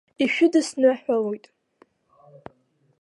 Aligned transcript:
Ишәыдысныҳәалоит! 0.23 1.45